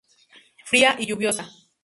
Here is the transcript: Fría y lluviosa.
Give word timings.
Fría 0.65 0.95
y 0.97 1.05
lluviosa. 1.05 1.47